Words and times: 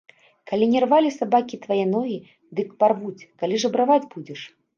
Калі 0.51 0.65
не 0.69 0.79
рвалі 0.85 1.11
сабакі 1.17 1.59
твае 1.65 1.77
ногі, 1.93 2.17
дык 2.61 2.73
парвуць, 2.81 3.27
калі 3.45 3.61
жабраваць 3.67 4.01
будзеш. 4.17 4.41